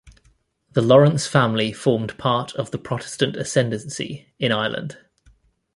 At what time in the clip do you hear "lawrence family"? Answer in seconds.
0.81-1.71